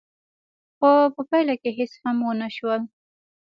خو 0.77 0.89
په 1.15 1.21
پايله 1.29 1.55
کې 1.61 1.69
هېڅ 1.77 1.91
هم 2.03 2.17
ونه 2.27 2.47
شول. 2.55 2.81